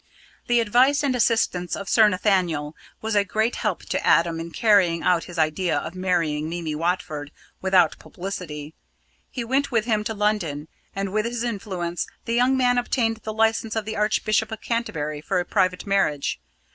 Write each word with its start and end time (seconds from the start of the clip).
The 0.47 0.59
advice 0.61 1.03
and 1.03 1.15
assistance 1.15 1.75
of 1.75 1.87
Sir 1.87 2.09
Nathaniel 2.09 2.75
was 3.03 3.13
a 3.13 3.23
great 3.23 3.57
help 3.57 3.83
to 3.85 4.03
Adam 4.03 4.39
in 4.39 4.49
carrying 4.49 5.03
out 5.03 5.25
his 5.25 5.37
idea 5.37 5.77
of 5.77 5.93
marrying 5.93 6.49
Mimi 6.49 6.73
Watford 6.73 7.31
without 7.61 7.99
publicity. 7.99 8.73
He 9.29 9.43
went 9.43 9.71
with 9.71 9.85
him 9.85 10.03
to 10.05 10.15
London, 10.15 10.67
and, 10.95 11.13
with 11.13 11.25
his 11.25 11.43
influence, 11.43 12.07
the 12.25 12.33
young 12.33 12.57
man 12.57 12.79
obtained 12.79 13.17
the 13.17 13.31
license 13.31 13.75
of 13.75 13.85
the 13.85 13.95
Archbishop 13.95 14.51
of 14.51 14.59
Canterbury 14.61 15.21
for 15.21 15.39
a 15.39 15.45
private 15.45 15.85
marriage. 15.85 16.41